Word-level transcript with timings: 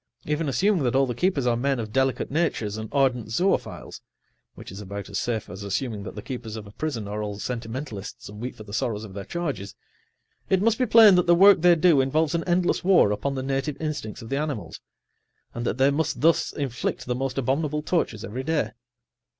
Even 0.25 0.49
assuming 0.49 0.81
that 0.81 0.95
all 0.95 1.05
the 1.05 1.13
keepers 1.13 1.45
are 1.45 1.55
men 1.55 1.77
of 1.79 1.93
delicate 1.93 2.31
natures 2.31 2.75
and 2.75 2.89
ardent 2.91 3.27
zoophiles 3.29 4.01
(which 4.55 4.71
is 4.71 4.81
about 4.81 5.11
as 5.11 5.19
safe 5.19 5.47
as 5.47 5.61
assuming 5.61 6.01
that 6.01 6.15
the 6.15 6.23
keepers 6.23 6.55
of 6.55 6.65
a 6.65 6.71
prison 6.71 7.07
are 7.07 7.21
all 7.21 7.37
sentimentalists, 7.37 8.27
and 8.27 8.41
weep 8.41 8.55
for 8.55 8.63
the 8.63 8.73
sorrows 8.73 9.03
of 9.03 9.13
their 9.13 9.23
charges), 9.25 9.75
it 10.49 10.59
must 10.59 10.79
be 10.79 10.87
plain 10.87 11.13
that 11.13 11.27
the 11.27 11.35
work 11.35 11.61
they 11.61 11.75
do 11.75 12.01
involves 12.01 12.33
an 12.33 12.43
endless 12.45 12.83
war 12.83 13.11
upon 13.11 13.35
the 13.35 13.43
native[Pg 13.43 13.75
85] 13.75 13.81
instincts 13.81 14.21
of 14.23 14.29
the 14.29 14.37
animals, 14.37 14.81
and 15.53 15.67
that 15.67 15.77
they 15.77 15.91
must 15.91 16.21
thus 16.21 16.51
inflict 16.51 17.05
the 17.05 17.13
most 17.13 17.37
abominable 17.37 17.83
tortures 17.83 18.23
every 18.25 18.43
day. 18.43 18.71